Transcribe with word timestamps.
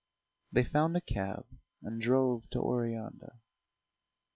They 0.51 0.63
found 0.63 0.97
a 0.97 1.01
cab 1.01 1.45
and 1.83 2.01
drove 2.01 2.49
to 2.49 2.57
Oreanda. 2.59 3.37